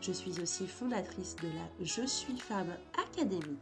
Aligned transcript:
Je 0.00 0.12
suis 0.12 0.40
aussi 0.40 0.66
fondatrice 0.66 1.36
de 1.36 1.48
la 1.48 1.84
Je 1.84 2.06
suis 2.06 2.38
femme 2.38 2.74
Académie 2.96 3.58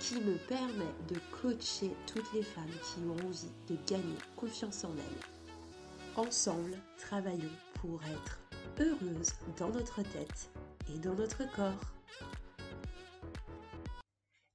qui 0.00 0.16
me 0.16 0.36
permet 0.48 0.92
de 1.08 1.16
coacher 1.30 1.90
toutes 2.12 2.32
les 2.32 2.42
femmes 2.42 2.64
qui 2.82 3.00
ont 3.04 3.26
envie 3.28 3.52
de 3.68 3.76
gagner 3.86 4.16
confiance 4.34 4.82
en 4.84 4.92
elles. 4.96 6.16
Ensemble, 6.16 6.76
travaillons 6.98 7.56
pour 7.74 8.00
être 8.02 8.40
heureuses 8.80 9.34
dans 9.58 9.68
notre 9.68 10.02
tête 10.02 10.50
et 10.92 10.98
dans 10.98 11.14
notre 11.14 11.44
corps. 11.54 11.94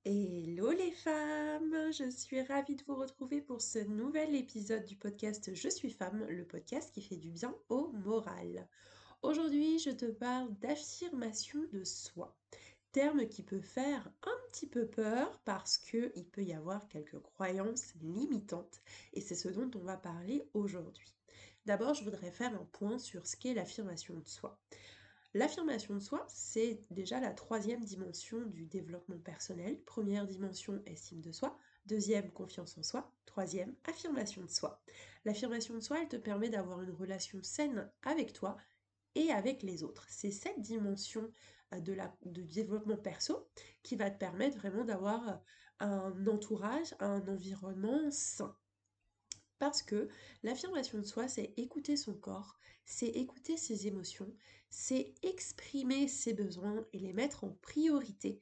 Hello 0.03 0.71
les 0.71 0.91
femmes, 0.91 1.93
je 1.93 2.09
suis 2.11 2.41
ravie 2.41 2.75
de 2.75 2.83
vous 2.87 2.95
retrouver 2.95 3.39
pour 3.39 3.61
ce 3.61 3.79
nouvel 3.79 4.35
épisode 4.35 4.85
du 4.85 4.97
podcast 4.97 5.49
Je 5.53 5.69
suis 5.69 5.91
femme, 5.91 6.25
le 6.27 6.43
podcast 6.43 6.91
qui 6.93 7.01
fait 7.01 7.15
du 7.15 7.29
bien 7.29 7.55
au 7.69 7.93
moral. 8.03 8.67
Aujourd'hui, 9.25 9.79
je 9.79 9.89
te 9.89 10.05
parle 10.05 10.53
d'affirmation 10.59 11.59
de 11.73 11.83
soi. 11.83 12.37
Terme 12.91 13.27
qui 13.27 13.41
peut 13.41 13.59
faire 13.59 14.07
un 14.21 14.37
petit 14.51 14.67
peu 14.67 14.85
peur 14.85 15.41
parce 15.45 15.79
qu'il 15.79 16.27
peut 16.31 16.43
y 16.43 16.53
avoir 16.53 16.87
quelques 16.89 17.19
croyances 17.19 17.95
limitantes 18.03 18.83
et 19.13 19.21
c'est 19.21 19.33
ce 19.33 19.47
dont 19.47 19.71
on 19.73 19.83
va 19.83 19.97
parler 19.97 20.47
aujourd'hui. 20.53 21.11
D'abord, 21.65 21.95
je 21.95 22.03
voudrais 22.03 22.29
faire 22.29 22.53
un 22.53 22.65
point 22.71 22.99
sur 22.99 23.25
ce 23.25 23.35
qu'est 23.35 23.55
l'affirmation 23.55 24.13
de 24.13 24.27
soi. 24.27 24.59
L'affirmation 25.33 25.95
de 25.95 26.01
soi, 26.01 26.23
c'est 26.29 26.81
déjà 26.91 27.19
la 27.19 27.31
troisième 27.31 27.83
dimension 27.83 28.39
du 28.45 28.67
développement 28.67 29.17
personnel. 29.17 29.81
Première 29.87 30.27
dimension, 30.27 30.83
estime 30.85 31.21
de 31.21 31.31
soi. 31.31 31.57
Deuxième, 31.87 32.31
confiance 32.31 32.77
en 32.77 32.83
soi. 32.83 33.11
Troisième, 33.25 33.73
affirmation 33.85 34.43
de 34.43 34.51
soi. 34.51 34.83
L'affirmation 35.25 35.73
de 35.73 35.79
soi, 35.79 35.97
elle 35.99 36.09
te 36.09 36.15
permet 36.15 36.49
d'avoir 36.49 36.83
une 36.83 36.91
relation 36.91 37.39
saine 37.41 37.89
avec 38.03 38.31
toi 38.31 38.55
avec 39.31 39.63
les 39.63 39.83
autres. 39.83 40.05
C'est 40.09 40.31
cette 40.31 40.61
dimension 40.61 41.29
euh, 41.73 41.79
de, 41.79 41.97
de 42.25 42.41
développement 42.41 42.97
perso 42.97 43.47
qui 43.83 43.95
va 43.95 44.09
te 44.09 44.17
permettre 44.17 44.57
vraiment 44.57 44.83
d'avoir 44.83 45.29
euh, 45.29 45.35
un 45.79 46.27
entourage, 46.27 46.95
un 46.99 47.27
environnement 47.27 48.09
sain. 48.11 48.55
Parce 49.59 49.81
que 49.81 50.09
l'affirmation 50.43 50.99
de 50.99 51.05
soi, 51.05 51.27
c'est 51.27 51.53
écouter 51.57 51.95
son 51.97 52.13
corps, 52.13 52.59
c'est 52.85 53.07
écouter 53.07 53.57
ses 53.57 53.87
émotions, 53.87 54.33
c'est 54.69 55.13
exprimer 55.23 56.07
ses 56.07 56.33
besoins 56.33 56.85
et 56.93 56.99
les 56.99 57.13
mettre 57.13 57.43
en 57.45 57.51
priorité. 57.61 58.41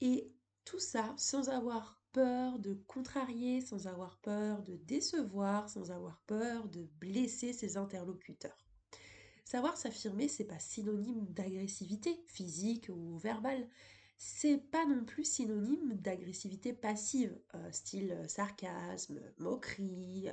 Et 0.00 0.32
tout 0.64 0.78
ça 0.78 1.14
sans 1.16 1.48
avoir 1.48 2.00
peur 2.12 2.58
de 2.58 2.74
contrarier, 2.86 3.60
sans 3.60 3.86
avoir 3.86 4.18
peur 4.18 4.62
de 4.62 4.76
décevoir, 4.76 5.68
sans 5.68 5.90
avoir 5.90 6.20
peur 6.26 6.68
de 6.68 6.88
blesser 7.00 7.52
ses 7.52 7.76
interlocuteurs. 7.76 8.71
Savoir 9.52 9.76
s'affirmer, 9.76 10.28
c'est 10.28 10.46
pas 10.46 10.58
synonyme 10.58 11.26
d'agressivité 11.28 12.24
physique 12.26 12.88
ou 12.88 13.18
verbale. 13.18 13.68
C'est 14.16 14.56
pas 14.56 14.86
non 14.86 15.04
plus 15.04 15.24
synonyme 15.24 15.92
d'agressivité 15.92 16.72
passive, 16.72 17.38
euh, 17.54 17.70
style 17.70 18.18
sarcasme, 18.28 19.20
moquerie. 19.36 20.30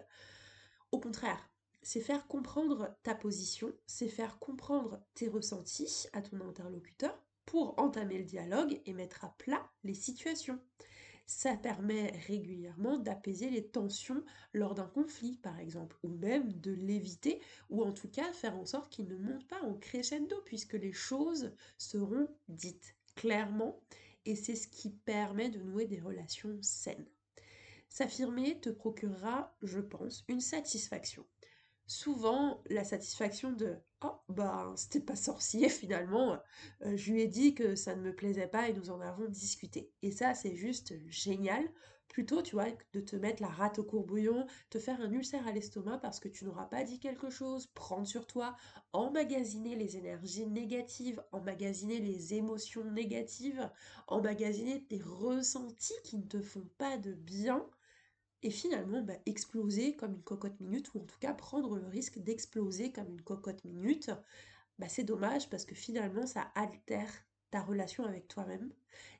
Au 0.93 1.01
contraire, 1.01 1.49
c'est 1.81 1.99
faire 1.99 2.27
comprendre 2.27 2.95
ta 3.03 3.13
position, 3.13 3.73
c'est 3.87 4.07
faire 4.07 4.39
comprendre 4.39 5.01
tes 5.15 5.27
ressentis 5.27 6.07
à 6.13 6.21
ton 6.21 6.39
interlocuteur 6.39 7.21
pour 7.45 7.77
entamer 7.77 8.19
le 8.19 8.23
dialogue 8.23 8.81
et 8.85 8.93
mettre 8.93 9.25
à 9.25 9.35
plat 9.37 9.69
les 9.83 9.95
situations. 9.95 10.61
Ça 11.29 11.55
permet 11.55 12.11
régulièrement 12.25 12.97
d'apaiser 12.97 13.51
les 13.51 13.67
tensions 13.67 14.25
lors 14.51 14.73
d'un 14.73 14.87
conflit, 14.87 15.37
par 15.37 15.59
exemple, 15.59 15.95
ou 16.01 16.07
même 16.07 16.51
de 16.53 16.71
l'éviter, 16.71 17.39
ou 17.69 17.83
en 17.83 17.93
tout 17.93 18.09
cas 18.09 18.33
faire 18.33 18.57
en 18.57 18.65
sorte 18.65 18.91
qu'il 18.91 19.07
ne 19.07 19.15
monte 19.15 19.47
pas 19.47 19.61
en 19.61 19.75
crescendo, 19.75 20.35
puisque 20.43 20.73
les 20.73 20.91
choses 20.91 21.53
seront 21.77 22.27
dites 22.47 22.95
clairement, 23.15 23.79
et 24.25 24.35
c'est 24.35 24.55
ce 24.55 24.67
qui 24.67 24.89
permet 24.89 25.49
de 25.49 25.59
nouer 25.59 25.85
des 25.85 25.99
relations 25.99 26.57
saines. 26.63 27.05
S'affirmer 27.89 28.59
te 28.59 28.71
procurera, 28.71 29.55
je 29.61 29.81
pense, 29.81 30.25
une 30.29 30.41
satisfaction 30.41 31.27
souvent 31.89 32.61
la 32.69 32.83
satisfaction 32.83 33.51
de 33.51 33.75
oh 34.03 34.19
bah 34.29 34.71
c'était 34.75 34.99
pas 34.99 35.15
sorcier 35.15 35.69
finalement. 35.69 36.37
Euh, 36.85 36.95
je 36.97 37.11
lui 37.11 37.21
ai 37.21 37.27
dit 37.27 37.53
que 37.55 37.75
ça 37.75 37.95
ne 37.95 38.01
me 38.01 38.15
plaisait 38.15 38.47
pas 38.47 38.69
et 38.69 38.73
nous 38.73 38.89
en 38.89 39.01
avons 39.01 39.27
discuté. 39.27 39.91
Et 40.01 40.11
ça 40.11 40.33
c'est 40.33 40.55
juste 40.55 40.93
génial. 41.07 41.63
Plutôt 42.07 42.41
tu 42.41 42.55
vois 42.55 42.65
de 42.93 43.01
te 43.01 43.15
mettre 43.15 43.41
la 43.41 43.49
rate 43.49 43.79
au 43.79 43.83
courbouillon 43.83 44.47
te 44.71 44.79
faire 44.79 44.99
un 44.99 45.11
ulcère 45.11 45.47
à 45.47 45.51
l'estomac 45.51 45.99
parce 45.99 46.19
que 46.19 46.27
tu 46.27 46.43
n'auras 46.43 46.65
pas 46.65 46.83
dit 46.83 46.99
quelque 46.99 47.29
chose 47.29 47.67
prendre 47.75 48.07
sur 48.07 48.25
toi 48.25 48.55
emmagasiner 48.93 49.75
les 49.75 49.95
énergies 49.95 50.47
négatives 50.47 51.23
emmagasiner 51.31 51.99
les 51.99 52.33
émotions 52.33 52.83
négatives 52.83 53.69
emmagasiner 54.07 54.83
tes 54.85 55.01
ressentis 55.03 55.93
qui 56.03 56.17
ne 56.17 56.23
te 56.23 56.41
font 56.41 56.67
pas 56.79 56.97
de 56.97 57.13
bien 57.13 57.63
et 58.41 58.49
finalement 58.49 59.01
bah, 59.01 59.15
exploser 59.25 59.95
comme 59.95 60.13
une 60.13 60.23
cocotte 60.23 60.59
minute, 60.59 60.93
ou 60.93 60.99
en 60.99 61.05
tout 61.05 61.19
cas 61.19 61.33
prendre 61.33 61.77
le 61.77 61.87
risque 61.87 62.19
d'exploser 62.19 62.91
comme 62.91 63.09
une 63.09 63.21
cocotte 63.21 63.63
minute, 63.65 64.11
bah, 64.77 64.87
c'est 64.87 65.03
dommage 65.03 65.49
parce 65.49 65.65
que 65.65 65.75
finalement 65.75 66.25
ça 66.25 66.51
altère 66.55 67.11
ta 67.51 67.61
relation 67.61 68.05
avec 68.05 68.27
toi-même 68.27 68.71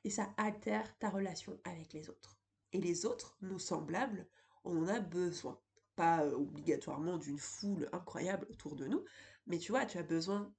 et 0.04 0.10
ça 0.10 0.32
altère 0.36 0.96
ta 0.98 1.10
relation 1.10 1.58
avec 1.64 1.92
les 1.92 2.08
autres. 2.08 2.38
Et 2.72 2.80
les 2.80 3.04
autres, 3.04 3.36
nos 3.42 3.58
semblables, 3.58 4.26
on 4.64 4.76
en 4.78 4.88
a 4.88 5.00
besoin. 5.00 5.58
Pas 5.96 6.24
euh, 6.24 6.32
obligatoirement 6.34 7.18
d'une 7.18 7.38
foule 7.38 7.88
incroyable 7.92 8.46
autour 8.50 8.76
de 8.76 8.86
nous, 8.86 9.04
mais 9.46 9.58
tu 9.58 9.72
vois, 9.72 9.84
tu 9.86 9.98
as 9.98 10.02
besoin 10.02 10.52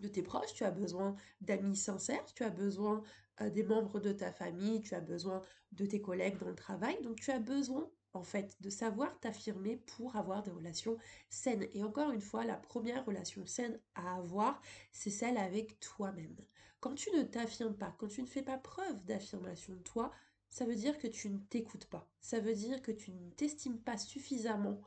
de 0.00 0.08
tes 0.08 0.22
proches, 0.22 0.54
tu 0.54 0.64
as 0.64 0.70
besoin 0.70 1.14
d'amis 1.40 1.76
sincères, 1.76 2.24
tu 2.34 2.42
as 2.44 2.50
besoin 2.50 3.02
des 3.40 3.62
membres 3.62 4.00
de 4.00 4.12
ta 4.12 4.32
famille, 4.32 4.82
tu 4.82 4.94
as 4.94 5.00
besoin 5.00 5.42
de 5.72 5.86
tes 5.86 6.00
collègues 6.00 6.38
dans 6.38 6.48
le 6.48 6.54
travail, 6.54 7.00
donc 7.02 7.16
tu 7.16 7.30
as 7.30 7.38
besoin 7.38 7.90
en 8.14 8.22
fait 8.22 8.56
de 8.60 8.70
savoir 8.70 9.18
t'affirmer 9.20 9.76
pour 9.76 10.16
avoir 10.16 10.42
des 10.42 10.50
relations 10.50 10.96
saines. 11.30 11.66
Et 11.72 11.82
encore 11.82 12.10
une 12.10 12.20
fois, 12.20 12.44
la 12.44 12.56
première 12.56 13.04
relation 13.04 13.46
saine 13.46 13.78
à 13.94 14.16
avoir, 14.16 14.60
c'est 14.92 15.10
celle 15.10 15.38
avec 15.38 15.80
toi-même. 15.80 16.36
Quand 16.80 16.94
tu 16.94 17.10
ne 17.12 17.22
t'affirmes 17.22 17.76
pas, 17.76 17.94
quand 17.98 18.08
tu 18.08 18.22
ne 18.22 18.26
fais 18.26 18.42
pas 18.42 18.58
preuve 18.58 19.04
d'affirmation 19.04 19.72
de 19.72 19.78
toi, 19.78 20.12
ça 20.50 20.66
veut 20.66 20.74
dire 20.74 20.98
que 20.98 21.06
tu 21.06 21.30
ne 21.30 21.38
t'écoutes 21.38 21.86
pas. 21.86 22.06
Ça 22.20 22.40
veut 22.40 22.54
dire 22.54 22.82
que 22.82 22.92
tu 22.92 23.12
ne 23.12 23.30
t'estimes 23.30 23.78
pas 23.78 23.96
suffisamment 23.96 24.82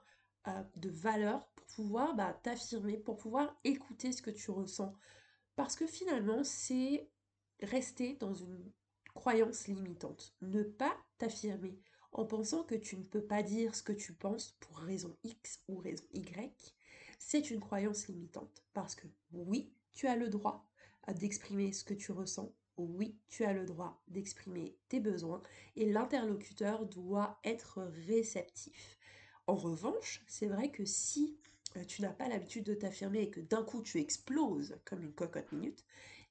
euh, 0.48 0.64
de 0.76 0.90
valeur 0.90 1.48
pour 1.56 1.66
pouvoir 1.68 2.16
bah, 2.16 2.40
t'affirmer, 2.44 2.98
pour 2.98 3.18
pouvoir 3.18 3.58
écouter 3.64 4.12
ce 4.12 4.22
que 4.22 4.30
tu 4.30 4.52
ressens. 4.52 4.94
Parce 5.56 5.76
que 5.76 5.88
finalement, 5.88 6.44
c'est 6.44 7.10
rester 7.62 8.16
dans 8.16 8.34
une 8.34 8.72
croyance 9.14 9.68
limitante. 9.68 10.36
Ne 10.42 10.64
pas 10.64 10.96
t'affirmer 11.18 11.80
en 12.12 12.26
pensant 12.26 12.64
que 12.64 12.76
tu 12.76 12.96
ne 12.98 13.04
peux 13.04 13.24
pas 13.24 13.44
dire 13.44 13.76
ce 13.76 13.84
que 13.84 13.92
tu 13.92 14.14
penses 14.14 14.56
pour 14.62 14.78
raison 14.78 15.16
X 15.24 15.62
ou 15.68 15.78
raison 15.78 16.06
Y, 16.14 16.76
c'est 17.20 17.52
une 17.52 17.60
croyance 17.60 18.08
limitante. 18.08 18.64
Parce 18.74 18.96
que 18.96 19.08
oui, 19.34 19.74
tu 19.92 20.08
as 20.08 20.16
le 20.16 20.30
droit 20.30 20.66
d'exprimer 21.14 21.74
ce 21.74 21.84
que 21.84 21.94
tu 21.94 22.12
ressens. 22.12 22.54
Oui, 22.78 23.18
tu 23.28 23.46
as 23.46 23.54
le 23.54 23.66
droit 23.66 24.02
d'exprimer 24.08 24.78
tes 24.90 25.00
besoins 25.00 25.42
et 25.76 25.92
l'interlocuteur 25.92 26.86
doit 26.86 27.40
être 27.44 27.82
réceptif. 28.08 28.98
En 29.48 29.56
revanche, 29.56 30.24
c'est 30.28 30.48
vrai 30.48 30.72
que 30.72 30.86
si 30.86 31.38
euh, 31.78 31.84
tu 31.86 32.02
n'as 32.02 32.14
pas 32.14 32.28
l'habitude 32.28 32.66
de 32.66 32.74
t'affirmer 32.74 33.22
et 33.22 33.30
que 33.30 33.40
d'un 33.40 33.64
coup 33.64 33.82
tu 33.82 34.00
exploses 34.00 34.78
comme 34.86 35.04
une 35.04 35.14
cocotte 35.14 35.52
minute, 35.52 35.86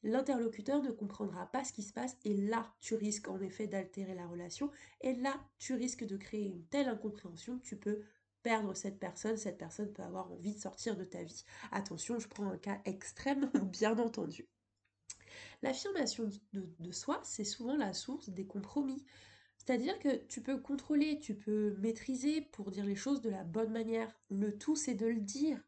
l'interlocuteur 0.05 0.83
ne 0.83 0.91
comprendra 0.91 1.47
pas 1.47 1.65
ce 1.65 1.73
qui 1.73 1.83
se 1.83 1.93
passe 1.93 2.17
et 2.25 2.35
là 2.35 2.73
tu 2.81 2.95
risques 2.95 3.29
en 3.29 3.41
effet 3.41 3.67
d'altérer 3.67 4.15
la 4.15 4.27
relation 4.27 4.71
et 5.01 5.15
là 5.15 5.35
tu 5.59 5.75
risques 5.75 6.05
de 6.05 6.17
créer 6.17 6.47
une 6.47 6.65
telle 6.67 6.89
incompréhension 6.89 7.59
que 7.59 7.65
tu 7.65 7.77
peux 7.77 8.03
perdre 8.45 8.75
cette 8.75 9.01
personne, 9.01 9.37
cette 9.37 9.59
personne 9.59 9.93
peut 9.93 10.03
avoir 10.03 10.31
envie 10.31 10.55
de 10.55 10.61
sortir 10.61 10.97
de 10.97 11.05
ta 11.05 11.23
vie. 11.23 11.45
Attention, 11.73 12.21
je 12.21 12.29
prends 12.29 12.49
un 12.49 12.59
cas 12.59 12.79
extrême, 12.85 13.51
bien 13.73 13.99
entendu. 13.99 14.47
L'affirmation 15.63 16.29
de, 16.53 16.93
soi, 16.93 17.21
c'est 17.25 17.45
souvent 17.45 17.77
la 17.77 17.95
source 17.95 18.29
des 18.29 18.47
compromis. 18.47 19.03
C'est-à-dire 19.57 19.99
que 19.99 20.17
tu 20.27 20.43
peux 20.43 20.61
contrôler, 20.61 21.19
tu 21.21 21.35
peux 21.35 21.75
maîtriser 21.79 22.43
pour 22.43 22.71
dire 22.71 22.85
les 22.85 22.97
choses 22.97 23.23
de 23.23 23.31
la 23.31 23.45
bonne 23.45 23.73
manière. 23.73 24.15
Le 24.29 24.59
tout, 24.59 24.77
c'est 24.77 24.95
de 24.95 25.07
le 25.07 25.21
dire. 25.21 25.59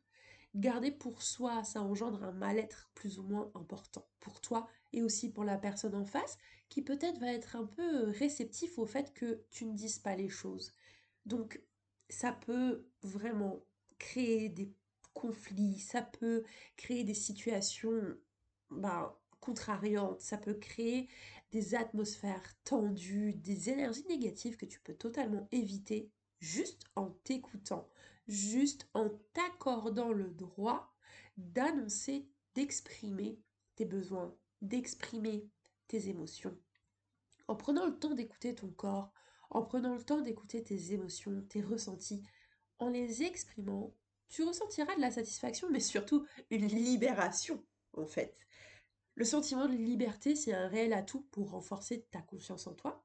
Garder 0.57 0.91
pour 0.91 1.23
soi, 1.23 1.63
ça 1.65 1.83
engendre 1.83 2.25
un 2.25 2.33
mal-être 2.33 2.91
plus 2.95 3.19
ou 3.19 3.23
moins 3.23 3.51
important 3.55 4.07
pour 4.21 4.41
toi 4.41 4.67
et 4.95 5.03
aussi 5.03 5.31
pour 5.31 5.45
la 5.45 5.59
personne 5.59 5.95
en 5.95 6.07
face 6.07 6.39
qui 6.71 6.81
peut-être 6.81 7.19
va 7.19 7.31
être 7.31 7.57
un 7.57 7.67
peu 7.67 8.09
réceptif 8.09 8.79
au 8.79 8.87
fait 8.87 9.13
que 9.13 9.43
tu 9.51 9.67
ne 9.67 9.75
dises 9.75 9.99
pas 9.99 10.17
les 10.17 10.31
choses. 10.31 10.73
Donc 11.27 11.61
ça 12.09 12.33
peut 12.33 12.87
vraiment 13.03 13.61
créer 13.99 14.49
des 14.49 14.73
conflits, 15.13 15.79
ça 15.79 16.01
peut 16.01 16.43
créer 16.79 17.05
des 17.05 17.13
situations 17.13 18.17
ben, 18.71 19.15
contrariantes, 19.41 20.23
ça 20.23 20.39
peut 20.39 20.55
créer 20.55 21.07
des 21.53 21.75
atmosphères 21.75 22.57
tendues, 22.65 23.35
des 23.35 23.69
énergies 23.69 24.07
négatives 24.09 24.57
que 24.57 24.65
tu 24.65 24.81
peux 24.81 24.95
totalement 24.95 25.47
éviter 25.53 26.11
juste 26.41 26.85
en 26.97 27.11
t'écoutant, 27.25 27.89
juste 28.27 28.89
en 28.95 29.11
t'accordant 29.33 30.13
le 30.13 30.31
droit 30.31 30.95
d'annoncer, 31.37 32.29
d'exprimer 32.55 33.39
tes 33.77 33.85
besoins, 33.85 34.35
d'exprimer 34.63 35.49
tes 35.89 36.09
émotions. 36.09 36.57
En 37.49 37.57
prenant 37.57 37.87
le 37.87 37.99
temps 37.99 38.15
d'écouter 38.15 38.55
ton 38.55 38.69
corps, 38.69 39.13
en 39.51 39.63
prenant 39.63 39.95
le 39.95 40.03
temps 40.03 40.21
d'écouter 40.21 40.63
tes 40.63 40.93
émotions, 40.93 41.45
tes 41.49 41.61
ressentis, 41.61 42.23
en 42.79 42.89
les 42.89 43.23
exprimant, 43.23 43.95
tu 44.29 44.43
ressentiras 44.43 44.97
de 44.97 45.01
la 45.01 45.11
satisfaction, 45.11 45.71
mais 45.71 45.81
surtout 45.81 46.27
une 46.51 46.67
libération, 46.67 47.65
en 47.97 48.07
fait. 48.07 48.37
Le 49.15 49.25
sentiment 49.25 49.67
de 49.67 49.77
liberté, 49.77 50.35
c'est 50.35 50.53
un 50.53 50.69
réel 50.69 50.93
atout 50.93 51.23
pour 51.31 51.51
renforcer 51.51 52.03
ta 52.11 52.21
confiance 52.21 52.67
en 52.67 52.75
toi. 52.75 53.05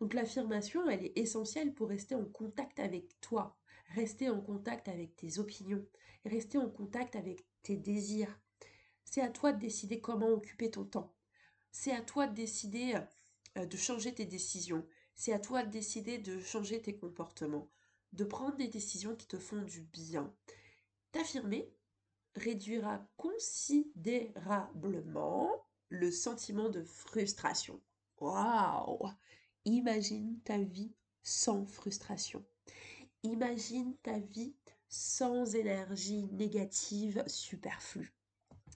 Donc 0.00 0.14
l'affirmation, 0.14 0.88
elle 0.88 1.04
est 1.04 1.18
essentielle 1.18 1.74
pour 1.74 1.88
rester 1.88 2.14
en 2.14 2.24
contact 2.24 2.78
avec 2.78 3.20
toi, 3.20 3.57
rester 3.88 4.30
en 4.30 4.40
contact 4.40 4.88
avec 4.88 5.16
tes 5.16 5.38
opinions, 5.38 5.84
rester 6.24 6.58
en 6.58 6.68
contact 6.68 7.16
avec 7.16 7.44
tes 7.62 7.76
désirs. 7.76 8.38
C'est 9.04 9.22
à 9.22 9.28
toi 9.28 9.52
de 9.52 9.60
décider 9.60 10.00
comment 10.00 10.28
occuper 10.28 10.70
ton 10.70 10.84
temps. 10.84 11.14
C'est 11.70 11.92
à 11.92 12.02
toi 12.02 12.26
de 12.26 12.34
décider 12.34 12.98
euh, 13.56 13.66
de 13.66 13.76
changer 13.76 14.14
tes 14.14 14.26
décisions. 14.26 14.86
C'est 15.14 15.32
à 15.32 15.38
toi 15.38 15.62
de 15.62 15.70
décider 15.70 16.18
de 16.18 16.40
changer 16.40 16.80
tes 16.80 16.96
comportements, 16.96 17.70
de 18.12 18.24
prendre 18.24 18.56
des 18.56 18.68
décisions 18.68 19.16
qui 19.16 19.26
te 19.26 19.38
font 19.38 19.62
du 19.62 19.80
bien. 19.80 20.32
T'affirmer 21.12 21.72
réduira 22.36 23.06
considérablement 23.16 25.50
le 25.88 26.10
sentiment 26.10 26.68
de 26.68 26.84
frustration. 26.84 27.80
Waouh 28.20 29.08
Imagine 29.64 30.38
ta 30.44 30.58
vie 30.58 30.92
sans 31.22 31.66
frustration. 31.66 32.44
Imagine 33.22 33.96
ta 34.02 34.18
vie 34.18 34.54
sans 34.88 35.54
énergie 35.54 36.26
négative 36.32 37.22
superflue. 37.26 38.14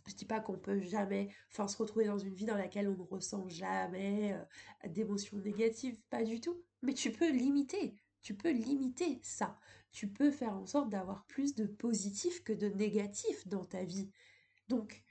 Je 0.08 0.14
dis 0.14 0.24
pas 0.24 0.40
qu'on 0.40 0.58
peut 0.58 0.80
jamais, 0.80 1.28
se 1.50 1.76
retrouver 1.76 2.06
dans 2.06 2.18
une 2.18 2.34
vie 2.34 2.46
dans 2.46 2.56
laquelle 2.56 2.88
on 2.88 2.96
ne 2.96 3.08
ressent 3.08 3.48
jamais 3.48 4.32
euh, 4.32 4.88
d'émotions 4.88 5.38
négatives, 5.38 6.00
pas 6.10 6.24
du 6.24 6.40
tout. 6.40 6.60
Mais 6.82 6.92
tu 6.92 7.12
peux 7.12 7.30
limiter, 7.30 7.94
tu 8.20 8.34
peux 8.34 8.50
limiter 8.50 9.20
ça. 9.22 9.58
Tu 9.92 10.08
peux 10.08 10.30
faire 10.30 10.54
en 10.54 10.66
sorte 10.66 10.88
d'avoir 10.88 11.24
plus 11.26 11.54
de 11.54 11.66
positif 11.66 12.42
que 12.42 12.52
de 12.52 12.68
négatif 12.68 13.46
dans 13.46 13.64
ta 13.64 13.84
vie. 13.84 14.10
Donc, 14.68 15.04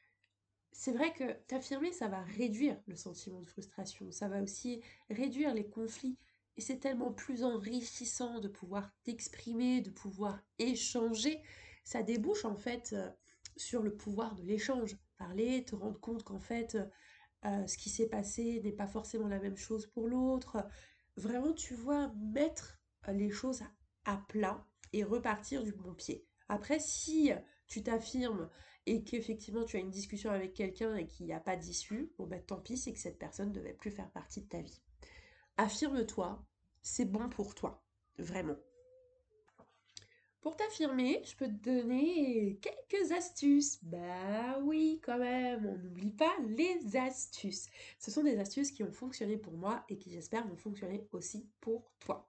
c'est 0.71 0.91
vrai 0.91 1.13
que 1.13 1.33
t'affirmer, 1.47 1.91
ça 1.91 2.07
va 2.07 2.21
réduire 2.23 2.81
le 2.87 2.95
sentiment 2.95 3.41
de 3.41 3.47
frustration, 3.47 4.11
ça 4.11 4.27
va 4.27 4.41
aussi 4.41 4.81
réduire 5.09 5.53
les 5.53 5.67
conflits. 5.69 6.17
Et 6.57 6.61
c'est 6.61 6.79
tellement 6.79 7.11
plus 7.11 7.43
enrichissant 7.43 8.39
de 8.39 8.47
pouvoir 8.47 8.91
t'exprimer, 9.03 9.81
de 9.81 9.89
pouvoir 9.89 10.39
échanger. 10.59 11.41
Ça 11.83 12.03
débouche 12.03 12.45
en 12.45 12.55
fait 12.55 12.93
euh, 12.93 13.09
sur 13.57 13.81
le 13.81 13.95
pouvoir 13.95 14.35
de 14.35 14.43
l'échange. 14.43 14.97
Parler, 15.17 15.63
te 15.63 15.75
rendre 15.75 15.99
compte 15.99 16.23
qu'en 16.23 16.39
fait, 16.39 16.77
euh, 17.45 17.67
ce 17.67 17.77
qui 17.77 17.89
s'est 17.89 18.09
passé 18.09 18.59
n'est 18.63 18.71
pas 18.71 18.87
forcément 18.87 19.27
la 19.27 19.39
même 19.39 19.57
chose 19.57 19.87
pour 19.87 20.07
l'autre. 20.07 20.65
Vraiment, 21.15 21.53
tu 21.53 21.75
vois, 21.75 22.11
mettre 22.33 22.79
euh, 23.07 23.13
les 23.13 23.29
choses 23.29 23.63
à 24.05 24.17
plat 24.27 24.65
et 24.93 25.03
repartir 25.03 25.63
du 25.63 25.73
bon 25.73 25.93
pied. 25.93 26.25
Après, 26.49 26.79
si 26.79 27.31
tu 27.67 27.81
t'affirmes 27.81 28.49
et 28.85 29.03
qu'effectivement 29.03 29.63
tu 29.63 29.77
as 29.77 29.79
une 29.79 29.91
discussion 29.91 30.31
avec 30.31 30.53
quelqu'un 30.53 30.95
et 30.95 31.07
qu'il 31.07 31.25
n'y 31.25 31.33
a 31.33 31.39
pas 31.39 31.55
d'issue, 31.55 32.11
bon 32.17 32.27
ben 32.27 32.41
tant 32.41 32.59
pis, 32.59 32.77
c'est 32.77 32.91
que 32.91 32.99
cette 32.99 33.19
personne 33.19 33.49
ne 33.49 33.53
devait 33.53 33.73
plus 33.73 33.91
faire 33.91 34.11
partie 34.11 34.41
de 34.41 34.47
ta 34.47 34.61
vie. 34.61 34.81
Affirme-toi, 35.57 36.43
c'est 36.81 37.05
bon 37.05 37.29
pour 37.29 37.55
toi, 37.55 37.83
vraiment. 38.17 38.57
Pour 40.41 40.55
t'affirmer, 40.57 41.21
je 41.23 41.35
peux 41.35 41.45
te 41.45 41.63
donner 41.63 42.59
quelques 42.61 43.11
astuces. 43.11 43.77
Bah 43.83 44.59
oui, 44.63 44.99
quand 45.03 45.19
même, 45.19 45.67
on 45.67 45.77
n'oublie 45.77 46.11
pas 46.11 46.33
les 46.47 46.97
astuces. 46.97 47.67
Ce 47.99 48.09
sont 48.09 48.23
des 48.23 48.39
astuces 48.39 48.71
qui 48.71 48.83
ont 48.83 48.91
fonctionné 48.91 49.37
pour 49.37 49.53
moi 49.53 49.85
et 49.87 49.99
qui 49.99 50.09
j'espère 50.09 50.47
vont 50.47 50.55
fonctionner 50.55 51.07
aussi 51.11 51.47
pour 51.59 51.91
toi. 51.99 52.27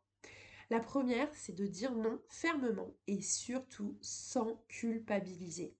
La 0.68 0.80
première, 0.80 1.32
c'est 1.34 1.54
de 1.54 1.66
dire 1.66 1.94
non 1.94 2.20
fermement 2.28 2.94
et 3.06 3.22
surtout 3.22 3.96
sans 4.02 4.62
culpabiliser. 4.68 5.74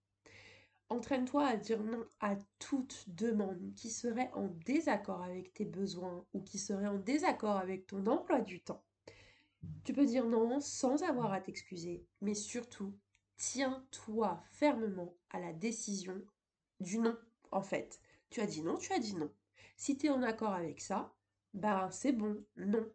Entraîne-toi 0.92 1.46
à 1.46 1.56
dire 1.56 1.82
non 1.82 2.04
à 2.20 2.36
toute 2.58 3.06
demande 3.08 3.72
qui 3.74 3.88
serait 3.88 4.30
en 4.34 4.48
désaccord 4.66 5.22
avec 5.22 5.54
tes 5.54 5.64
besoins 5.64 6.22
ou 6.34 6.42
qui 6.42 6.58
serait 6.58 6.86
en 6.86 6.98
désaccord 6.98 7.56
avec 7.56 7.86
ton 7.86 8.04
emploi 8.04 8.42
du 8.42 8.60
temps. 8.60 8.84
Tu 9.84 9.94
peux 9.94 10.04
dire 10.04 10.26
non 10.26 10.60
sans 10.60 11.02
avoir 11.02 11.32
à 11.32 11.40
t'excuser, 11.40 12.04
mais 12.20 12.34
surtout, 12.34 12.92
tiens-toi 13.38 14.44
fermement 14.50 15.14
à 15.30 15.40
la 15.40 15.54
décision 15.54 16.20
du 16.78 16.98
non, 16.98 17.16
en 17.52 17.62
fait. 17.62 17.98
Tu 18.28 18.42
as 18.42 18.46
dit 18.46 18.60
non, 18.60 18.76
tu 18.76 18.92
as 18.92 18.98
dit 18.98 19.16
non. 19.16 19.32
Si 19.78 19.96
tu 19.96 20.08
es 20.08 20.10
en 20.10 20.22
accord 20.22 20.52
avec 20.52 20.82
ça, 20.82 21.14
ben 21.54 21.88
c'est 21.90 22.12
bon, 22.12 22.44
non. 22.56 22.86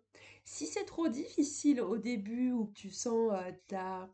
Si 0.45 0.67
c'est 0.67 0.85
trop 0.85 1.07
difficile 1.07 1.81
au 1.81 1.97
début 1.97 2.51
ou 2.51 2.67
que 2.67 2.73
tu 2.73 2.91
sens 2.91 3.31
euh, 3.33 3.49
de 3.49 3.57
la 3.71 4.07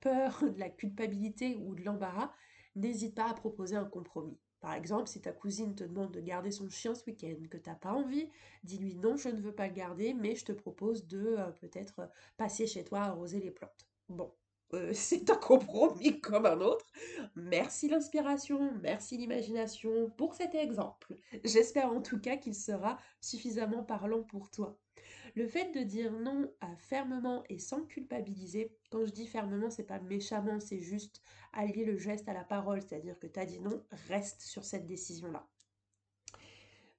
peur, 0.00 0.42
de 0.50 0.58
la 0.58 0.70
culpabilité 0.70 1.54
ou 1.56 1.74
de 1.74 1.82
l'embarras, 1.82 2.32
n'hésite 2.76 3.14
pas 3.14 3.28
à 3.28 3.34
proposer 3.34 3.76
un 3.76 3.84
compromis. 3.84 4.38
Par 4.60 4.74
exemple, 4.74 5.08
si 5.08 5.20
ta 5.20 5.32
cousine 5.32 5.74
te 5.74 5.84
demande 5.84 6.12
de 6.12 6.20
garder 6.20 6.50
son 6.50 6.68
chien 6.68 6.94
ce 6.94 7.04
week-end, 7.06 7.36
que 7.50 7.56
tu 7.56 7.68
n'as 7.68 7.76
pas 7.76 7.92
envie, 7.92 8.28
dis-lui 8.64 8.94
non, 8.96 9.16
je 9.16 9.28
ne 9.28 9.40
veux 9.40 9.54
pas 9.54 9.68
le 9.68 9.74
garder, 9.74 10.14
mais 10.14 10.34
je 10.34 10.44
te 10.44 10.52
propose 10.52 11.06
de 11.06 11.36
euh, 11.38 11.50
peut-être 11.60 12.00
euh, 12.00 12.06
passer 12.36 12.66
chez 12.66 12.84
toi 12.84 13.00
arroser 13.00 13.40
les 13.40 13.50
plantes. 13.50 13.86
Bon, 14.08 14.32
euh, 14.74 14.90
c'est 14.94 15.30
un 15.30 15.36
compromis 15.36 16.20
comme 16.20 16.46
un 16.46 16.60
autre. 16.60 16.86
Merci 17.36 17.88
l'inspiration, 17.88 18.72
merci 18.82 19.16
l'imagination 19.16 20.10
pour 20.16 20.34
cet 20.34 20.54
exemple. 20.54 21.14
J'espère 21.44 21.92
en 21.92 22.00
tout 22.00 22.18
cas 22.18 22.36
qu'il 22.36 22.54
sera 22.54 22.98
suffisamment 23.20 23.84
parlant 23.84 24.22
pour 24.22 24.50
toi. 24.50 24.78
Le 25.36 25.46
fait 25.46 25.70
de 25.72 25.80
dire 25.80 26.12
non 26.12 26.50
fermement 26.78 27.44
et 27.50 27.58
sans 27.58 27.82
culpabiliser, 27.84 28.74
quand 28.90 29.04
je 29.04 29.12
dis 29.12 29.26
fermement, 29.26 29.68
c'est 29.68 29.84
pas 29.84 30.00
méchamment, 30.00 30.60
c'est 30.60 30.80
juste 30.80 31.20
allier 31.52 31.84
le 31.84 31.98
geste 31.98 32.26
à 32.26 32.32
la 32.32 32.42
parole, 32.42 32.80
c'est-à-dire 32.80 33.18
que 33.18 33.26
tu 33.26 33.38
as 33.38 33.44
dit 33.44 33.60
non, 33.60 33.84
reste 34.08 34.40
sur 34.40 34.64
cette 34.64 34.86
décision-là. 34.86 35.46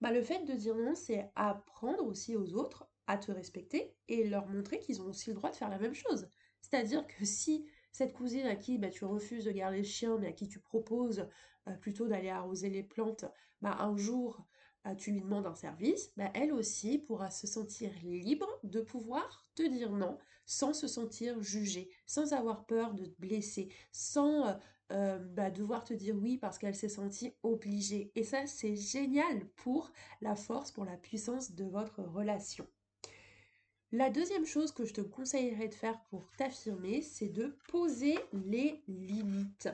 Bah, 0.01 0.11
le 0.11 0.21
fait 0.21 0.45
de 0.45 0.53
dire 0.53 0.75
non, 0.75 0.93
c'est 0.93 1.31
apprendre 1.35 2.05
aussi 2.05 2.35
aux 2.35 2.53
autres 2.53 2.87
à 3.07 3.17
te 3.17 3.31
respecter 3.31 3.95
et 4.07 4.27
leur 4.27 4.45
montrer 4.47 4.77
qu'ils 4.77 5.01
ont 5.01 5.07
aussi 5.07 5.31
le 5.31 5.35
droit 5.35 5.49
de 5.49 5.55
faire 5.55 5.69
la 5.69 5.79
même 5.79 5.95
chose. 5.95 6.29
C'est-à-dire 6.61 7.07
que 7.07 7.25
si 7.25 7.65
cette 7.91 8.13
cousine 8.13 8.45
à 8.45 8.55
qui 8.55 8.77
bah, 8.77 8.91
tu 8.91 9.05
refuses 9.05 9.45
de 9.45 9.51
garder 9.51 9.77
le 9.77 9.83
chien, 9.83 10.19
mais 10.19 10.27
à 10.27 10.33
qui 10.33 10.47
tu 10.47 10.59
proposes 10.59 11.27
euh, 11.67 11.73
plutôt 11.77 12.07
d'aller 12.07 12.29
arroser 12.29 12.69
les 12.69 12.83
plantes, 12.83 13.25
bah, 13.61 13.77
un 13.79 13.97
jour 13.97 14.45
tu 14.95 15.11
lui 15.11 15.21
demandes 15.21 15.47
un 15.47 15.55
service, 15.55 16.11
bah, 16.17 16.31
elle 16.33 16.51
aussi 16.51 16.97
pourra 16.97 17.29
se 17.29 17.47
sentir 17.47 17.91
libre 18.03 18.47
de 18.63 18.81
pouvoir 18.81 19.47
te 19.55 19.63
dire 19.63 19.91
non 19.91 20.17
sans 20.47 20.73
se 20.73 20.87
sentir 20.87 21.41
jugée, 21.41 21.89
sans 22.05 22.33
avoir 22.33 22.65
peur 22.65 22.93
de 22.93 23.05
te 23.05 23.19
blesser, 23.19 23.69
sans 23.91 24.47
euh, 24.47 24.53
euh, 24.93 25.19
bah, 25.19 25.51
devoir 25.51 25.83
te 25.83 25.93
dire 25.93 26.15
oui 26.15 26.37
parce 26.37 26.57
qu'elle 26.57 26.75
s'est 26.75 26.87
sentie 26.87 27.33
obligée. 27.43 28.11
Et 28.15 28.23
ça, 28.23 28.47
c'est 28.47 28.75
génial 28.75 29.45
pour 29.57 29.91
la 30.21 30.35
force, 30.35 30.71
pour 30.71 30.85
la 30.85 30.95
puissance 30.95 31.51
de 31.51 31.65
votre 31.65 32.01
relation. 32.01 32.65
La 33.91 34.09
deuxième 34.09 34.45
chose 34.45 34.71
que 34.71 34.85
je 34.85 34.93
te 34.93 35.01
conseillerais 35.01 35.67
de 35.67 35.73
faire 35.73 35.99
pour 36.09 36.29
t'affirmer, 36.37 37.01
c'est 37.01 37.29
de 37.29 37.57
poser 37.69 38.17
les 38.33 38.81
limites. 38.87 39.69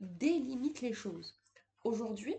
Délimite 0.00 0.80
les 0.80 0.92
choses. 0.92 1.36
Aujourd'hui, 1.84 2.36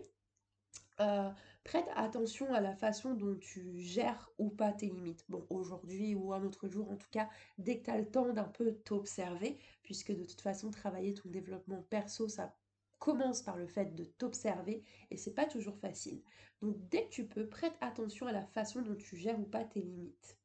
euh, 1.00 1.30
prête 1.64 1.88
attention 1.94 2.52
à 2.52 2.60
la 2.60 2.74
façon 2.74 3.14
dont 3.14 3.36
tu 3.36 3.78
gères 3.78 4.30
ou 4.38 4.50
pas 4.50 4.72
tes 4.72 4.86
limites. 4.86 5.24
Bon, 5.28 5.46
aujourd'hui 5.50 6.14
ou 6.14 6.32
un 6.32 6.42
autre 6.44 6.68
jour, 6.68 6.90
en 6.90 6.96
tout 6.96 7.10
cas, 7.10 7.28
dès 7.58 7.78
que 7.78 7.84
tu 7.84 7.90
as 7.90 7.98
le 7.98 8.10
temps 8.10 8.32
d'un 8.32 8.44
peu 8.44 8.74
t'observer, 8.84 9.58
puisque 9.82 10.12
de 10.12 10.24
toute 10.24 10.40
façon, 10.40 10.70
travailler 10.70 11.14
ton 11.14 11.28
développement 11.28 11.82
perso, 11.90 12.28
ça 12.28 12.54
commence 12.98 13.42
par 13.42 13.56
le 13.56 13.66
fait 13.66 13.94
de 13.94 14.04
t'observer 14.04 14.84
et 15.10 15.16
c'est 15.16 15.34
pas 15.34 15.46
toujours 15.46 15.78
facile. 15.78 16.22
Donc 16.62 16.76
dès 16.90 17.04
que 17.04 17.10
tu 17.10 17.26
peux, 17.26 17.48
prête 17.48 17.76
attention 17.80 18.26
à 18.26 18.32
la 18.32 18.44
façon 18.44 18.82
dont 18.82 18.94
tu 18.94 19.16
gères 19.16 19.40
ou 19.40 19.44
pas 19.44 19.64
tes 19.64 19.80
limites. 19.80 20.38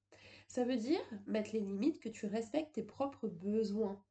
Ça 0.48 0.64
veut 0.64 0.78
dire 0.78 1.02
mettre 1.28 1.52
les 1.54 1.60
limites 1.60 2.00
que 2.00 2.10
tu 2.10 2.26
respectes 2.26 2.74
tes 2.76 2.84
propres 2.84 3.28
besoins. 3.28 4.02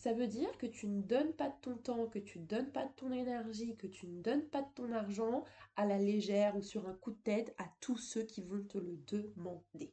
Ça 0.00 0.14
veut 0.14 0.28
dire 0.28 0.56
que 0.56 0.64
tu 0.64 0.88
ne 0.88 1.02
donnes 1.02 1.34
pas 1.34 1.50
de 1.50 1.60
ton 1.60 1.76
temps, 1.76 2.06
que 2.06 2.18
tu 2.18 2.38
ne 2.38 2.46
donnes 2.46 2.72
pas 2.72 2.86
de 2.86 2.92
ton 2.96 3.12
énergie, 3.12 3.76
que 3.76 3.86
tu 3.86 4.06
ne 4.06 4.22
donnes 4.22 4.48
pas 4.48 4.62
de 4.62 4.72
ton 4.74 4.92
argent 4.92 5.44
à 5.76 5.84
la 5.84 5.98
légère 5.98 6.56
ou 6.56 6.62
sur 6.62 6.88
un 6.88 6.94
coup 6.94 7.10
de 7.10 7.18
tête 7.18 7.54
à 7.58 7.64
tous 7.82 7.98
ceux 7.98 8.22
qui 8.22 8.40
vont 8.40 8.64
te 8.64 8.78
le 8.78 8.96
demander. 9.06 9.92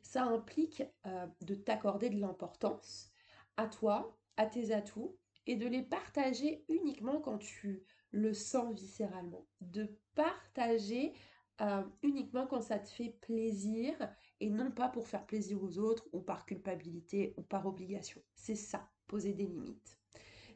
Ça 0.00 0.22
implique 0.22 0.84
euh, 1.06 1.26
de 1.40 1.56
t'accorder 1.56 2.08
de 2.08 2.20
l'importance 2.20 3.10
à 3.56 3.66
toi, 3.66 4.16
à 4.36 4.46
tes 4.46 4.72
atouts, 4.72 5.16
et 5.48 5.56
de 5.56 5.66
les 5.66 5.82
partager 5.82 6.64
uniquement 6.68 7.20
quand 7.20 7.38
tu 7.38 7.82
le 8.12 8.32
sens 8.32 8.78
viscéralement. 8.78 9.44
De 9.60 9.98
partager 10.14 11.14
euh, 11.62 11.82
uniquement 12.04 12.46
quand 12.46 12.60
ça 12.60 12.78
te 12.78 12.88
fait 12.88 13.16
plaisir 13.22 13.92
et 14.38 14.50
non 14.50 14.70
pas 14.70 14.88
pour 14.88 15.08
faire 15.08 15.26
plaisir 15.26 15.60
aux 15.64 15.78
autres 15.78 16.06
ou 16.12 16.20
par 16.20 16.46
culpabilité 16.46 17.34
ou 17.36 17.42
par 17.42 17.66
obligation. 17.66 18.22
C'est 18.36 18.54
ça, 18.54 18.88
poser 19.06 19.32
des 19.32 19.46
limites. 19.46 19.98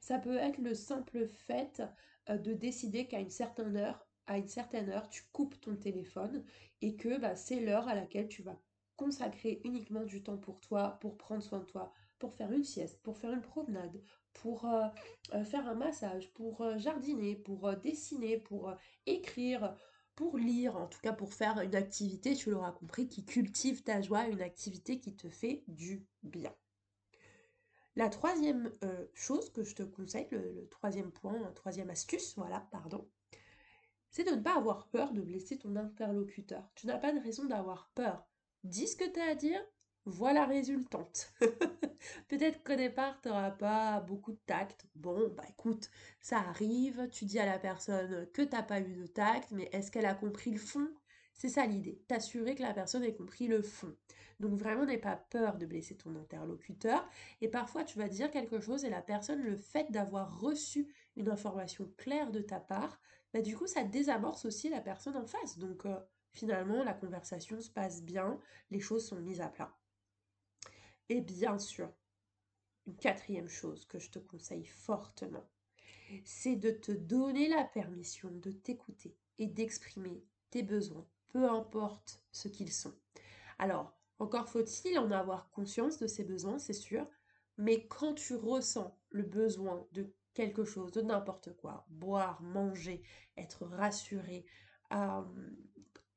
Ça 0.00 0.18
peut 0.18 0.36
être 0.36 0.58
le 0.58 0.74
simple 0.74 1.26
fait 1.26 1.82
euh, 2.28 2.38
de 2.38 2.52
décider 2.52 3.06
qu'à 3.06 3.20
une 3.20 3.30
certaine 3.30 3.76
heure, 3.76 4.06
à 4.26 4.38
une 4.38 4.48
certaine 4.48 4.90
heure, 4.90 5.08
tu 5.08 5.24
coupes 5.32 5.60
ton 5.60 5.76
téléphone 5.76 6.44
et 6.80 6.96
que 6.96 7.18
bah, 7.18 7.36
c'est 7.36 7.60
l'heure 7.60 7.88
à 7.88 7.94
laquelle 7.94 8.28
tu 8.28 8.42
vas 8.42 8.58
consacrer 8.96 9.60
uniquement 9.64 10.04
du 10.04 10.22
temps 10.22 10.36
pour 10.36 10.60
toi, 10.60 10.98
pour 11.00 11.16
prendre 11.16 11.42
soin 11.42 11.60
de 11.60 11.64
toi, 11.64 11.92
pour 12.18 12.34
faire 12.34 12.52
une 12.52 12.64
sieste, 12.64 13.00
pour 13.02 13.16
faire 13.16 13.32
une 13.32 13.40
promenade, 13.40 14.00
pour 14.32 14.66
euh, 14.66 14.86
euh, 15.34 15.44
faire 15.44 15.66
un 15.66 15.74
massage, 15.74 16.32
pour 16.32 16.64
jardiner, 16.78 17.34
pour 17.34 17.74
dessiner, 17.76 18.38
pour 18.38 18.74
écrire, 19.06 19.74
pour 20.14 20.36
lire, 20.36 20.76
en 20.76 20.86
tout 20.86 21.00
cas 21.00 21.12
pour 21.12 21.32
faire 21.32 21.60
une 21.60 21.74
activité, 21.74 22.34
tu 22.34 22.50
l'auras 22.50 22.72
compris, 22.72 23.08
qui 23.08 23.24
cultive 23.24 23.82
ta 23.82 24.02
joie, 24.02 24.28
une 24.28 24.42
activité 24.42 25.00
qui 25.00 25.16
te 25.16 25.28
fait 25.28 25.64
du 25.66 26.06
bien. 26.22 26.54
La 28.00 28.08
troisième 28.08 28.70
chose 29.12 29.50
que 29.50 29.62
je 29.62 29.74
te 29.74 29.82
conseille, 29.82 30.26
le, 30.30 30.66
troisième 30.70 31.10
point, 31.10 31.38
la 31.38 31.50
troisième 31.50 31.90
astuce, 31.90 32.32
voilà, 32.34 32.66
pardon, 32.72 33.06
c'est 34.10 34.24
de 34.24 34.34
ne 34.34 34.40
pas 34.40 34.56
avoir 34.56 34.86
peur 34.86 35.12
de 35.12 35.20
blesser 35.20 35.58
ton 35.58 35.76
interlocuteur. 35.76 36.66
Tu 36.76 36.86
n'as 36.86 36.96
pas 36.96 37.12
de 37.12 37.20
raison 37.20 37.44
d'avoir 37.44 37.90
peur. 37.94 38.26
Dis 38.64 38.88
ce 38.88 38.96
que 38.96 39.04
tu 39.04 39.20
as 39.20 39.32
à 39.32 39.34
dire, 39.34 39.60
voilà 40.06 40.46
résultante. 40.46 41.34
Peut-être 42.28 42.64
qu'au 42.64 42.74
départ, 42.74 43.20
tu 43.20 43.28
n'auras 43.28 43.50
pas 43.50 44.00
beaucoup 44.00 44.32
de 44.32 44.40
tact. 44.46 44.86
Bon, 44.94 45.28
bah 45.36 45.44
écoute, 45.50 45.90
ça 46.22 46.38
arrive, 46.38 47.06
tu 47.10 47.26
dis 47.26 47.38
à 47.38 47.44
la 47.44 47.58
personne 47.58 48.26
que 48.32 48.40
tu 48.40 48.56
n'as 48.56 48.62
pas 48.62 48.80
eu 48.80 48.94
de 48.94 49.06
tact, 49.08 49.50
mais 49.50 49.68
est-ce 49.72 49.90
qu'elle 49.90 50.06
a 50.06 50.14
compris 50.14 50.52
le 50.52 50.58
fond? 50.58 50.88
C'est 51.34 51.48
ça 51.48 51.66
l'idée, 51.66 52.02
t'assurer 52.06 52.54
que 52.54 52.62
la 52.62 52.74
personne 52.74 53.02
ait 53.02 53.14
compris 53.14 53.46
le 53.46 53.62
fond. 53.62 53.96
Donc 54.40 54.54
vraiment, 54.54 54.86
n'aie 54.86 54.98
pas 54.98 55.16
peur 55.16 55.58
de 55.58 55.66
blesser 55.66 55.96
ton 55.96 56.16
interlocuteur. 56.16 57.08
Et 57.40 57.48
parfois, 57.48 57.84
tu 57.84 57.98
vas 57.98 58.08
dire 58.08 58.30
quelque 58.30 58.60
chose 58.60 58.84
et 58.84 58.90
la 58.90 59.02
personne, 59.02 59.42
le 59.42 59.56
fait 59.56 59.90
d'avoir 59.90 60.40
reçu 60.40 60.92
une 61.16 61.28
information 61.28 61.90
claire 61.96 62.30
de 62.30 62.40
ta 62.40 62.58
part, 62.58 63.00
bah 63.32 63.42
du 63.42 63.56
coup, 63.56 63.66
ça 63.66 63.84
désamorce 63.84 64.44
aussi 64.44 64.68
la 64.68 64.80
personne 64.80 65.16
en 65.16 65.26
face. 65.26 65.58
Donc 65.58 65.86
euh, 65.86 65.98
finalement, 66.32 66.82
la 66.84 66.94
conversation 66.94 67.60
se 67.60 67.70
passe 67.70 68.02
bien, 68.02 68.40
les 68.70 68.80
choses 68.80 69.06
sont 69.06 69.20
mises 69.20 69.40
à 69.40 69.48
plat. 69.48 69.76
Et 71.08 71.20
bien 71.20 71.58
sûr, 71.58 71.92
une 72.86 72.96
quatrième 72.96 73.48
chose 73.48 73.84
que 73.84 73.98
je 73.98 74.10
te 74.10 74.18
conseille 74.18 74.64
fortement, 74.64 75.48
c'est 76.24 76.56
de 76.56 76.70
te 76.70 76.92
donner 76.92 77.48
la 77.48 77.64
permission 77.64 78.30
de 78.30 78.50
t'écouter 78.50 79.16
et 79.38 79.46
d'exprimer 79.46 80.24
tes 80.50 80.62
besoins, 80.62 81.06
peu 81.32 81.48
importe 81.48 82.22
ce 82.32 82.48
qu'ils 82.48 82.72
sont. 82.72 82.94
Alors, 83.58 83.92
encore 84.18 84.48
faut-il 84.48 84.98
en 84.98 85.10
avoir 85.10 85.50
conscience 85.50 85.98
de 85.98 86.06
ces 86.06 86.24
besoins, 86.24 86.58
c'est 86.58 86.72
sûr, 86.72 87.06
mais 87.56 87.86
quand 87.86 88.14
tu 88.14 88.34
ressens 88.34 88.96
le 89.10 89.22
besoin 89.22 89.86
de 89.92 90.12
quelque 90.34 90.64
chose, 90.64 90.92
de 90.92 91.02
n'importe 91.02 91.56
quoi, 91.56 91.86
boire, 91.88 92.40
manger, 92.42 93.02
être 93.36 93.66
rassuré, 93.66 94.46
euh, 94.92 95.22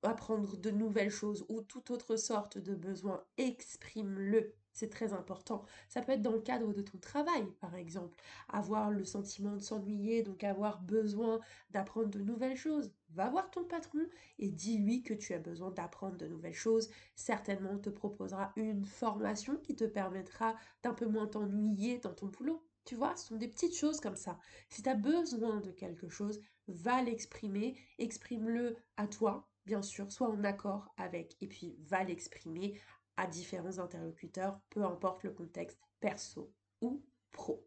apprendre 0.04 0.58
de 0.58 0.70
nouvelles 0.70 1.10
choses 1.10 1.46
ou 1.50 1.62
toute 1.62 1.92
autre 1.92 2.16
sorte 2.16 2.58
de 2.58 2.76
besoin, 2.76 3.24
exprime-le 3.38 4.54
c'est 4.74 4.90
très 4.90 5.14
important. 5.14 5.64
Ça 5.88 6.02
peut 6.02 6.14
être 6.14 6.22
dans 6.22 6.32
le 6.32 6.42
cadre 6.42 6.74
de 6.74 6.82
ton 6.82 6.98
travail, 6.98 7.46
par 7.62 7.76
exemple. 7.76 8.18
Avoir 8.50 8.90
le 8.90 9.06
sentiment 9.06 9.56
de 9.56 9.62
s'ennuyer, 9.62 10.24
donc 10.24 10.44
avoir 10.44 10.82
besoin 10.82 11.40
d'apprendre 11.70 12.10
de 12.10 12.20
nouvelles 12.20 12.58
choses. 12.58 12.92
Va 13.12 13.30
voir 13.30 13.52
ton 13.52 13.64
patron 13.64 14.00
et 14.40 14.50
dis-lui 14.50 15.04
que 15.04 15.14
tu 15.14 15.34
as 15.34 15.40
besoin 15.40 15.72
d'apprendre 15.72 16.18
de 16.18 16.28
nouvelles 16.28 16.54
choses. 16.54 16.90
Certainement, 17.16 17.78
te 17.78 17.90
proposera 17.90 18.52
une 18.56 18.86
formation 18.86 19.56
qui 19.58 19.76
te 19.76 19.84
permettra 19.84 20.56
d'un 20.82 20.94
peu 20.94 21.06
moins 21.06 21.28
t'ennuyer 21.28 22.00
dans 22.00 22.14
ton 22.14 22.28
boulot. 22.28 22.64
Tu 22.86 22.96
vois, 22.96 23.16
ce 23.16 23.28
sont 23.28 23.38
des 23.38 23.48
petites 23.48 23.76
choses 23.76 24.00
comme 24.00 24.18
ça. 24.18 24.38
Si 24.70 24.82
tu 24.82 24.90
as 24.90 24.96
besoin 24.96 25.62
de 25.62 25.72
quelque 25.72 26.10
chose, 26.10 26.42
va 26.68 27.02
l'exprimer, 27.02 27.76
exprime-le 27.98 28.76
à 28.98 29.08
toi, 29.08 29.48
bien 29.66 29.82
sûr, 29.82 30.12
sois 30.12 30.30
en 30.30 30.44
accord 30.44 30.94
avec, 30.98 31.38
et 31.40 31.48
puis 31.48 31.78
va 31.80 32.04
l'exprimer 32.04 32.80
à 33.18 33.28
différents 33.28 33.80
interlocuteurs, 33.80 34.60
peu 34.70 34.84
importe 34.84 35.24
le 35.24 35.32
contexte 35.32 35.80
perso 36.00 36.52
ou 36.82 37.04
pro. 37.32 37.66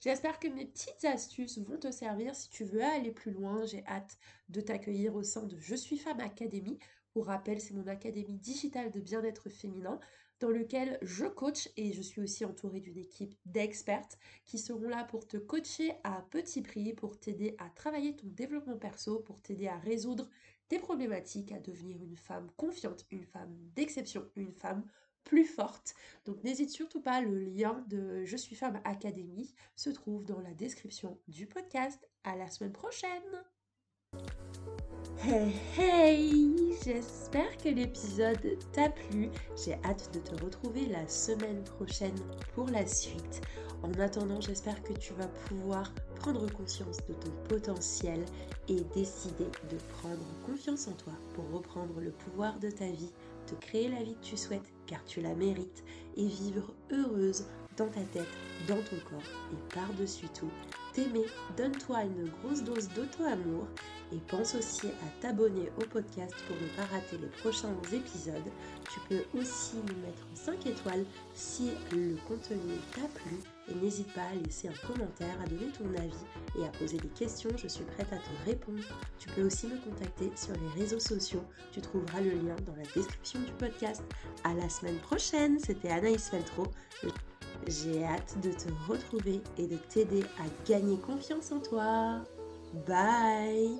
J'espère 0.00 0.38
que 0.38 0.46
mes 0.46 0.66
petites 0.66 1.04
astuces 1.04 1.58
vont 1.58 1.78
te 1.78 1.90
servir 1.90 2.34
si 2.34 2.48
tu 2.50 2.64
veux 2.64 2.84
aller 2.84 3.10
plus 3.10 3.32
loin. 3.32 3.66
J'ai 3.66 3.84
hâte 3.86 4.16
de 4.48 4.60
t'accueillir 4.60 5.16
au 5.16 5.24
sein 5.24 5.44
de 5.44 5.58
Je 5.58 5.74
suis 5.74 5.98
femme 5.98 6.20
Academy. 6.20 6.78
Pour 7.12 7.26
rappel, 7.26 7.60
c'est 7.60 7.74
mon 7.74 7.86
académie 7.88 8.38
digitale 8.38 8.92
de 8.92 9.00
bien-être 9.00 9.48
féminin 9.48 9.98
dans 10.40 10.50
lequel 10.50 10.98
je 11.02 11.26
coach 11.26 11.68
et 11.76 11.92
je 11.92 12.02
suis 12.02 12.20
aussi 12.20 12.44
entourée 12.44 12.80
d'une 12.80 12.98
équipe 12.98 13.34
d'expertes 13.46 14.18
qui 14.44 14.58
seront 14.58 14.88
là 14.88 15.04
pour 15.04 15.26
te 15.26 15.36
coacher 15.36 15.92
à 16.04 16.24
petit 16.30 16.62
prix, 16.62 16.92
pour 16.92 17.18
t'aider 17.18 17.56
à 17.58 17.68
travailler 17.70 18.14
ton 18.16 18.28
développement 18.28 18.78
perso, 18.78 19.20
pour 19.20 19.40
t'aider 19.40 19.68
à 19.68 19.78
résoudre 19.78 20.28
tes 20.68 20.78
problématiques, 20.78 21.52
à 21.52 21.58
devenir 21.58 22.02
une 22.02 22.16
femme 22.16 22.50
confiante, 22.56 23.06
une 23.10 23.24
femme 23.24 23.56
d'exception, 23.74 24.26
une 24.36 24.52
femme 24.52 24.84
plus 25.24 25.44
forte. 25.44 25.94
Donc 26.24 26.42
n'hésite 26.42 26.70
surtout 26.70 27.00
pas, 27.00 27.20
le 27.20 27.38
lien 27.38 27.84
de 27.88 28.24
Je 28.24 28.36
suis 28.36 28.56
femme 28.56 28.80
académie 28.84 29.54
se 29.76 29.90
trouve 29.90 30.24
dans 30.24 30.40
la 30.40 30.54
description 30.54 31.18
du 31.28 31.46
podcast. 31.46 32.08
À 32.24 32.36
la 32.36 32.50
semaine 32.50 32.72
prochaine. 32.72 33.44
Hey 35.24 35.52
hey, 35.76 36.76
j'espère 36.84 37.56
que 37.56 37.68
l'épisode 37.68 38.56
t'a 38.72 38.88
plu. 38.88 39.30
J'ai 39.56 39.74
hâte 39.84 40.10
de 40.14 40.20
te 40.20 40.44
retrouver 40.44 40.86
la 40.86 41.08
semaine 41.08 41.64
prochaine 41.64 42.14
pour 42.54 42.68
la 42.68 42.86
suite. 42.86 43.40
En 43.82 43.92
attendant, 43.94 44.40
j'espère 44.40 44.80
que 44.84 44.92
tu 44.92 45.12
vas 45.14 45.26
pouvoir 45.48 45.92
prendre 46.14 46.48
conscience 46.52 46.98
de 47.08 47.14
ton 47.14 47.32
potentiel 47.48 48.24
et 48.68 48.80
décider 48.94 49.46
de 49.70 49.76
prendre 49.98 50.24
confiance 50.46 50.86
en 50.86 50.92
toi 50.92 51.14
pour 51.34 51.50
reprendre 51.50 52.00
le 52.00 52.12
pouvoir 52.12 52.60
de 52.60 52.70
ta 52.70 52.86
vie, 52.86 53.12
te 53.46 53.56
créer 53.56 53.88
la 53.88 54.04
vie 54.04 54.14
que 54.14 54.26
tu 54.26 54.36
souhaites 54.36 54.72
car 54.86 55.04
tu 55.04 55.20
la 55.20 55.34
mérites 55.34 55.82
et 56.16 56.26
vivre 56.26 56.72
heureuse 56.92 57.44
dans 57.76 57.88
ta 57.88 58.02
tête, 58.12 58.28
dans 58.68 58.82
ton 58.82 58.96
corps 59.10 59.52
et 59.52 59.74
par-dessus 59.74 60.28
tout, 60.28 60.50
donne-toi 61.56 62.04
une 62.04 62.28
grosse 62.28 62.62
dose 62.62 62.88
d'auto-amour 62.88 63.66
et 64.12 64.18
pense 64.28 64.54
aussi 64.54 64.86
à 64.86 65.20
t'abonner 65.20 65.70
au 65.76 65.84
podcast 65.84 66.34
pour 66.46 66.56
ne 66.56 66.68
pas 66.76 66.84
rater 66.94 67.18
les 67.18 67.28
prochains 67.28 67.74
épisodes. 67.92 68.50
Tu 68.90 69.00
peux 69.08 69.38
aussi 69.38 69.76
nous 69.76 70.06
mettre 70.06 70.26
5 70.34 70.66
étoiles 70.66 71.04
si 71.34 71.70
le 71.92 72.16
contenu 72.26 72.74
t'a 72.94 73.06
plu 73.20 73.36
et 73.70 73.74
n'hésite 73.74 74.12
pas 74.14 74.22
à 74.22 74.34
laisser 74.34 74.68
un 74.68 74.86
commentaire, 74.86 75.36
à 75.42 75.46
donner 75.46 75.70
ton 75.72 75.88
avis 76.00 76.24
et 76.58 76.64
à 76.64 76.68
poser 76.68 76.96
des 76.96 77.08
questions, 77.08 77.50
je 77.56 77.68
suis 77.68 77.84
prête 77.84 78.12
à 78.12 78.16
te 78.16 78.46
répondre. 78.46 78.82
Tu 79.18 79.28
peux 79.28 79.42
aussi 79.42 79.66
me 79.66 79.76
contacter 79.76 80.30
sur 80.34 80.54
les 80.54 80.80
réseaux 80.80 81.00
sociaux, 81.00 81.44
tu 81.72 81.80
trouveras 81.80 82.20
le 82.20 82.30
lien 82.30 82.56
dans 82.64 82.76
la 82.76 82.84
description 82.94 83.40
du 83.40 83.52
podcast. 83.52 84.02
À 84.44 84.54
la 84.54 84.68
semaine 84.68 84.98
prochaine, 84.98 85.58
c'était 85.58 85.90
Anaïs 85.90 86.30
Feltro. 86.30 86.66
J'ai 87.68 88.02
hâte 88.02 88.34
de 88.42 88.50
te 88.50 88.68
retrouver 88.90 89.42
et 89.58 89.66
de 89.66 89.76
t'aider 89.76 90.24
à 90.38 90.44
gagner 90.66 90.96
confiance 90.96 91.52
en 91.52 91.60
toi. 91.60 92.24
Bye 92.86 93.78